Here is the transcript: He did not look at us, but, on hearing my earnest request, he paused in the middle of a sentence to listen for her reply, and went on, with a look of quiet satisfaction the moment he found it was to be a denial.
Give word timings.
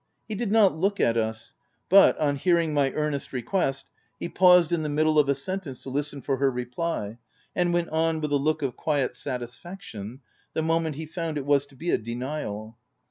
He 0.27 0.33
did 0.33 0.51
not 0.51 0.75
look 0.75 0.99
at 0.99 1.15
us, 1.15 1.53
but, 1.87 2.17
on 2.19 2.37
hearing 2.37 2.73
my 2.73 2.91
earnest 2.93 3.31
request, 3.31 3.85
he 4.19 4.27
paused 4.29 4.71
in 4.71 4.81
the 4.81 4.89
middle 4.89 5.19
of 5.19 5.29
a 5.29 5.35
sentence 5.35 5.83
to 5.83 5.91
listen 5.91 6.23
for 6.23 6.37
her 6.37 6.49
reply, 6.49 7.19
and 7.55 7.71
went 7.71 7.89
on, 7.89 8.19
with 8.19 8.31
a 8.31 8.35
look 8.35 8.63
of 8.63 8.75
quiet 8.75 9.15
satisfaction 9.15 10.21
the 10.53 10.63
moment 10.63 10.95
he 10.95 11.05
found 11.05 11.37
it 11.37 11.45
was 11.45 11.67
to 11.67 11.75
be 11.75 11.91
a 11.91 11.99
denial. 11.99 12.79